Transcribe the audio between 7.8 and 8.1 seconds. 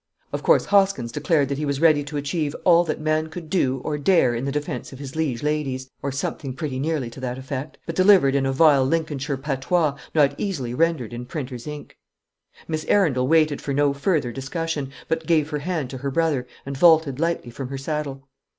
but